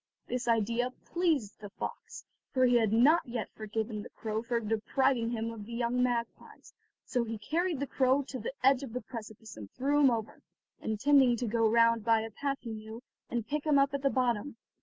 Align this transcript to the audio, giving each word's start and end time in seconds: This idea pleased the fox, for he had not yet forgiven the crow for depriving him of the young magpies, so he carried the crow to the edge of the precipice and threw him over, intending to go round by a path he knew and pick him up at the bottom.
This 0.25 0.47
idea 0.47 0.89
pleased 1.05 1.59
the 1.59 1.69
fox, 1.69 2.25
for 2.51 2.65
he 2.65 2.75
had 2.77 2.91
not 2.91 3.21
yet 3.27 3.53
forgiven 3.53 4.01
the 4.01 4.09
crow 4.09 4.41
for 4.41 4.59
depriving 4.59 5.29
him 5.29 5.51
of 5.51 5.67
the 5.67 5.73
young 5.73 6.01
magpies, 6.01 6.73
so 7.05 7.23
he 7.23 7.37
carried 7.37 7.79
the 7.79 7.85
crow 7.85 8.23
to 8.23 8.39
the 8.39 8.53
edge 8.63 8.81
of 8.81 8.93
the 8.93 9.01
precipice 9.01 9.55
and 9.57 9.69
threw 9.73 9.99
him 9.99 10.09
over, 10.09 10.41
intending 10.79 11.37
to 11.37 11.45
go 11.45 11.69
round 11.69 12.03
by 12.03 12.21
a 12.21 12.31
path 12.31 12.57
he 12.61 12.71
knew 12.71 13.03
and 13.29 13.47
pick 13.47 13.63
him 13.63 13.77
up 13.77 13.93
at 13.93 14.01
the 14.01 14.09
bottom. 14.09 14.55